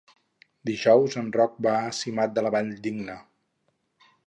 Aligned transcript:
Dijous 0.69 1.17
en 1.21 1.27
Roc 1.35 1.59
va 1.67 1.75
a 1.81 1.93
Simat 1.99 2.35
de 2.39 2.45
la 2.47 2.53
Valldigna. 2.57 3.21